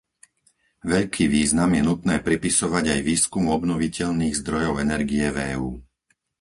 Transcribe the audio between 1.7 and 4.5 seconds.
je nutné pripisovať aj výskumu obnoviteľných